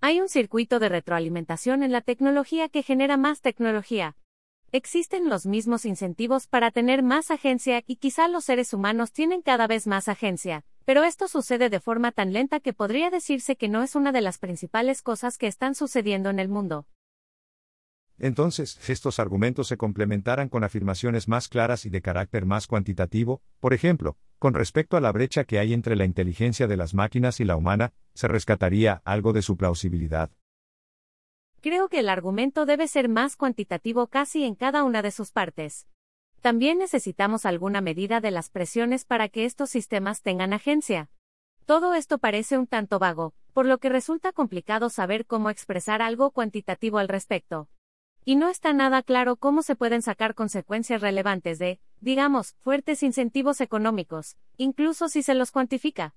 [0.00, 4.16] Hay un circuito de retroalimentación en la tecnología que genera más tecnología.
[4.72, 9.66] Existen los mismos incentivos para tener más agencia y quizá los seres humanos tienen cada
[9.66, 13.82] vez más agencia, pero esto sucede de forma tan lenta que podría decirse que no
[13.82, 16.86] es una de las principales cosas que están sucediendo en el mundo.
[18.18, 23.74] Entonces, estos argumentos se complementaran con afirmaciones más claras y de carácter más cuantitativo, por
[23.74, 27.44] ejemplo, con respecto a la brecha que hay entre la inteligencia de las máquinas y
[27.44, 30.30] la humana, se rescataría algo de su plausibilidad.
[31.60, 35.86] Creo que el argumento debe ser más cuantitativo casi en cada una de sus partes.
[36.40, 41.08] También necesitamos alguna medida de las presiones para que estos sistemas tengan agencia.
[41.64, 46.32] Todo esto parece un tanto vago, por lo que resulta complicado saber cómo expresar algo
[46.32, 47.68] cuantitativo al respecto.
[48.24, 53.60] Y no está nada claro cómo se pueden sacar consecuencias relevantes de, digamos, fuertes incentivos
[53.60, 56.14] económicos, incluso si se los cuantifica.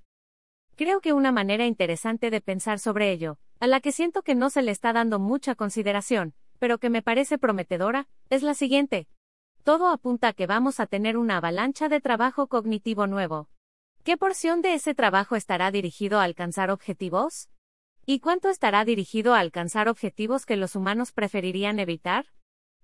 [0.76, 4.52] Creo que una manera interesante de pensar sobre ello, a la que siento que no
[4.52, 9.08] se le está dando mucha consideración, pero que me parece prometedora, es la siguiente.
[9.64, 13.50] Todo apunta a que vamos a tener una avalancha de trabajo cognitivo nuevo.
[14.04, 17.50] ¿Qué porción de ese trabajo estará dirigido a alcanzar objetivos?
[18.08, 22.28] ¿Y cuánto estará dirigido a alcanzar objetivos que los humanos preferirían evitar?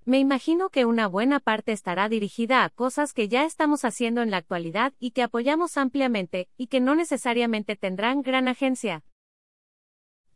[0.03, 4.31] Me imagino que una buena parte estará dirigida a cosas que ya estamos haciendo en
[4.31, 9.03] la actualidad y que apoyamos ampliamente, y que no necesariamente tendrán gran agencia.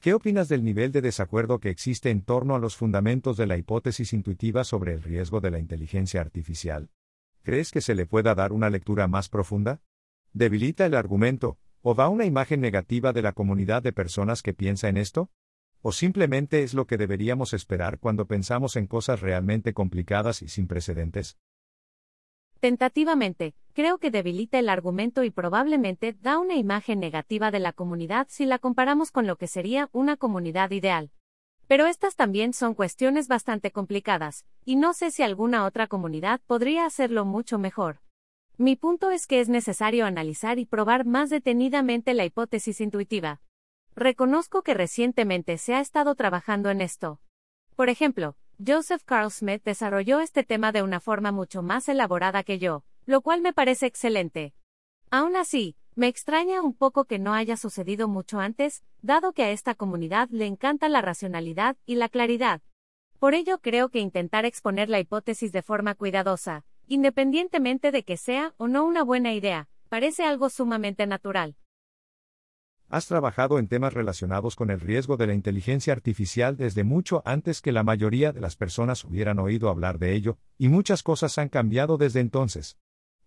[0.02, 3.58] ¿Qué opinas del nivel de desacuerdo que existe en torno a los fundamentos de la
[3.58, 6.92] hipótesis intuitiva sobre el riesgo de la inteligencia artificial?
[7.42, 9.82] ¿Crees que se le pueda dar una lectura más profunda?
[10.32, 11.58] ¿Debilita el argumento,
[11.88, 15.30] ¿O da una imagen negativa de la comunidad de personas que piensa en esto?
[15.84, 20.66] ¿O simplemente es lo que deberíamos esperar cuando pensamos en cosas realmente complicadas y sin
[20.66, 21.38] precedentes?
[22.60, 28.26] Tentativamente, creo que debilita el argumento y probablemente da una imagen negativa de la comunidad
[28.32, 31.12] si la comparamos con lo que sería una comunidad ideal.
[31.68, 36.88] Pero estas también son cuestiones bastante complicadas, y no sé si alguna otra comunidad podría
[36.88, 38.00] hacerlo mucho mejor.
[38.58, 43.42] Mi punto es que es necesario analizar y probar más detenidamente la hipótesis intuitiva.
[43.98, 47.20] Reconozco que recientemente se ha estado trabajando en esto.
[47.76, 52.58] Por ejemplo, Joseph Carl Smith desarrolló este tema de una forma mucho más elaborada que
[52.58, 54.54] yo, lo cual me parece excelente.
[55.12, 59.52] Aún así, me extraña un poco que no haya sucedido mucho antes, dado que a
[59.52, 62.62] esta comunidad le encanta la racionalidad y la claridad.
[63.20, 68.54] Por ello creo que intentar exponer la hipótesis de forma cuidadosa, independientemente de que sea
[68.58, 71.56] o no una buena idea, parece algo sumamente natural.
[72.88, 77.62] Has trabajado en temas relacionados con el riesgo de la inteligencia artificial desde mucho antes
[77.62, 81.50] que la mayoría de las personas hubieran oído hablar de ello, y muchas cosas han
[81.50, 82.78] cambiado desde entonces.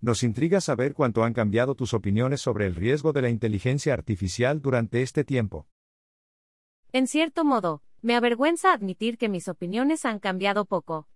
[0.01, 4.63] Nos intriga saber cuánto han cambiado tus opiniones sobre el riesgo de la inteligencia artificial
[4.63, 5.67] durante este tiempo.
[6.93, 11.09] En cierto modo, me avergüenza admitir que mis opiniones han cambiado poco.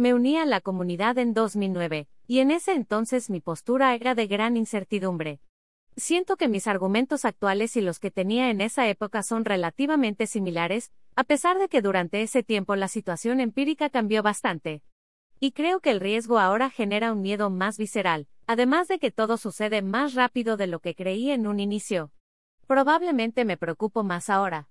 [0.00, 4.26] Me uní a la comunidad en 2009, y en ese entonces mi postura era de
[4.28, 5.40] gran incertidumbre.
[5.94, 10.90] Siento que mis argumentos actuales y los que tenía en esa época son relativamente similares,
[11.16, 14.82] a pesar de que durante ese tiempo la situación empírica cambió bastante.
[15.38, 19.36] Y creo que el riesgo ahora genera un miedo más visceral, además de que todo
[19.36, 22.10] sucede más rápido de lo que creí en un inicio.
[22.66, 24.70] Probablemente me preocupo más ahora.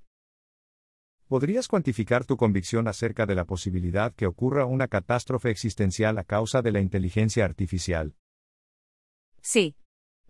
[1.29, 6.63] ¿Podrías cuantificar tu convicción acerca de la posibilidad que ocurra una catástrofe existencial a causa
[6.63, 8.15] de la inteligencia artificial?
[9.39, 9.75] Sí.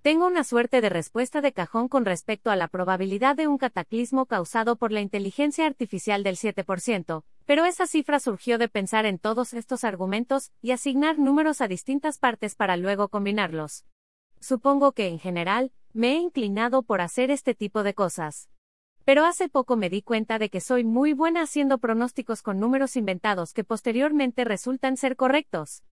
[0.02, 4.26] Tengo una suerte de respuesta de cajón con respecto a la probabilidad de un cataclismo
[4.26, 9.54] causado por la inteligencia artificial del 7%, pero esa cifra surgió de pensar en todos
[9.54, 13.86] estos argumentos y asignar números a distintas partes para luego combinarlos.
[14.41, 18.50] Supongo que en general, me he inclinado por hacer este tipo de cosas.
[19.10, 22.95] Pero hace poco me di cuenta de que soy muy buena haciendo pronósticos con números
[22.95, 25.84] inventados que posteriormente resultan ser correctos.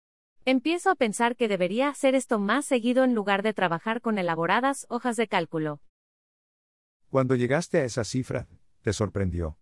[0.44, 4.84] Empiezo a pensar que debería hacer esto más seguido en lugar de trabajar con elaboradas
[4.90, 5.80] hojas de cálculo.
[7.08, 8.48] Cuando llegaste a esa cifra,
[8.82, 9.56] ¿te sorprendió?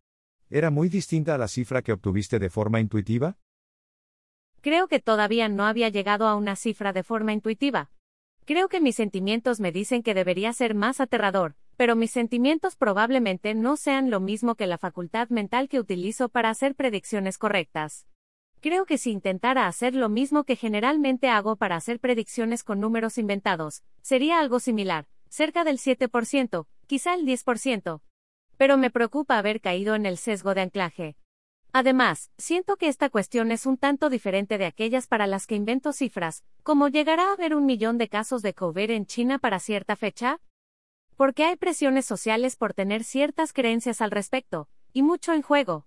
[0.51, 3.39] ¿Era muy distinta a la cifra que obtuviste de forma intuitiva?
[4.63, 7.93] Creo que todavía no había llegado a una cifra de forma intuitiva.
[8.47, 13.55] Creo que mis sentimientos me dicen que debería ser más aterrador, pero mis sentimientos probablemente
[13.55, 18.07] no sean lo mismo que la facultad mental que utilizo para hacer predicciones correctas.
[18.61, 23.19] Creo que si intentara hacer lo mismo que generalmente hago para hacer predicciones con números
[23.19, 28.01] inventados, sería algo similar, cerca del 7%, quizá el 10%.
[28.57, 31.17] Pero me preocupa haber caído en el sesgo de anclaje.
[31.73, 35.93] Además, siento que esta cuestión es un tanto diferente de aquellas para las que invento
[35.93, 39.97] cifras, como llegará a haber un millón de casos de COVID en China para cierta
[39.97, 40.41] fecha,
[41.17, 45.87] porque hay presiones sociales por tener ciertas creencias al respecto, y mucho en juego.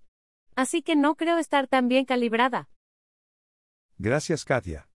[0.54, 2.68] Así que no creo estar tan bien calibrada.
[3.98, 4.86] Gracias, Katia.